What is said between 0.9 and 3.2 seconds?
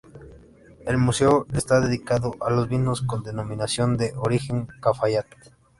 museo está dedicado a los vinos